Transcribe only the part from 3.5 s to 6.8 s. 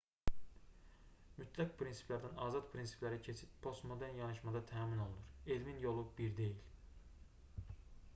postmodern yanaşmada təmin olunur elmin yolu bir deyil